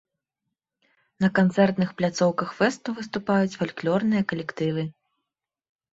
На 1.23 1.29
канцэртных 1.41 1.89
пляцоўках 2.01 2.49
фэсту 2.61 2.97
выступаюць 3.01 3.55
фальклорныя 3.61 4.23
калектывы. 4.33 4.83